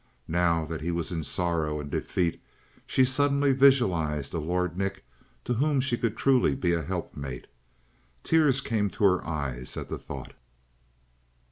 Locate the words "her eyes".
9.03-9.77